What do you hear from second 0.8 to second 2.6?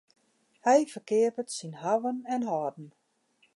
ferkeapet syn hawwen en